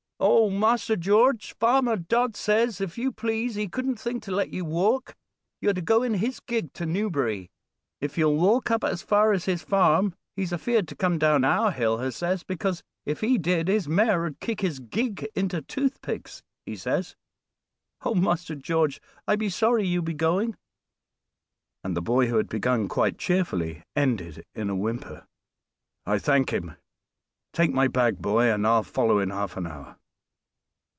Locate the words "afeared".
10.53-10.87